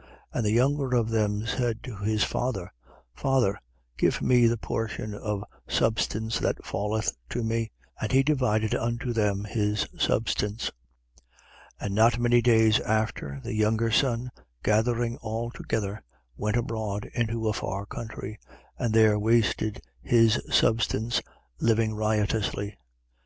15:12. 0.00 0.06
And 0.32 0.44
the 0.46 0.52
younger 0.52 0.94
of 0.96 1.10
them 1.10 1.46
said 1.46 1.82
to 1.82 1.94
his 1.96 2.24
father: 2.24 2.72
Father, 3.14 3.60
give 3.98 4.22
me 4.22 4.46
the 4.46 4.56
portion 4.56 5.12
of 5.12 5.44
substance 5.68 6.38
that 6.38 6.64
falleth 6.64 7.14
to 7.28 7.44
me. 7.44 7.70
And 8.00 8.10
he 8.10 8.22
divided 8.22 8.74
unto 8.74 9.12
them 9.12 9.44
his 9.44 9.86
substance. 9.98 10.70
15:13. 11.82 11.86
And 11.86 11.94
not 11.94 12.18
many 12.18 12.40
days 12.40 12.80
after, 12.80 13.42
the 13.44 13.52
younger 13.52 13.90
son, 13.90 14.30
gathering 14.64 15.18
all 15.18 15.50
together, 15.50 16.02
went 16.34 16.56
abroad 16.56 17.10
into 17.12 17.46
a 17.46 17.52
far 17.52 17.84
country: 17.84 18.38
and 18.78 18.94
there 18.94 19.18
wasted 19.18 19.82
his 20.00 20.40
substance, 20.50 21.20
living 21.60 21.94
riotously. 21.94 22.74